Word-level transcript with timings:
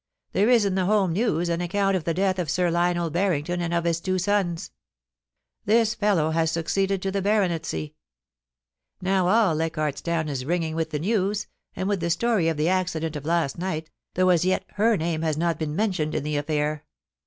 There 0.31 0.49
is 0.49 0.65
in 0.65 0.73
the 0.73 0.85
"Home 0.85 1.13
News" 1.13 1.47
an 1.47 1.61
account 1.61 1.95
of 1.95 2.05
the 2.05 2.13
death 2.15 2.39
of 2.39 2.49
Sir 2.49 2.71
Lionel 2.71 3.11
Barrington 3.11 3.61
and 3.61 3.71
of 3.71 3.83
his 3.83 4.01
two 4.01 4.17
sons. 4.17 4.71
This 5.65 5.89
SINISTER 5.91 6.05
OMENS. 6.05 6.33
365 6.33 6.33
fellow 6.33 6.41
has 6.41 6.51
succeeded 6.51 7.01
to 7.03 7.11
the 7.11 7.21
baronetcy. 7.21 7.93
Now 8.99 9.27
all 9.27 9.53
Leichaidt's 9.53 10.01
Town 10.01 10.27
is 10.27 10.43
ringing 10.43 10.73
with 10.73 10.89
the 10.89 10.97
news, 10.97 11.45
and 11.75 11.87
with 11.87 11.99
the 11.99 12.07
stoiy 12.09 12.49
of 12.49 12.57
the 12.57 12.67
accident 12.67 13.15
of 13.15 13.25
last 13.25 13.59
night, 13.59 13.91
though 14.15 14.29
as 14.29 14.43
yet 14.43 14.65
her 14.69 14.97
name 14.97 15.21
has 15.21 15.37
not 15.37 15.59
been 15.59 15.75
mentioned 15.75 16.15
in 16.15 16.23
the 16.23 16.35
affair. 16.37 16.83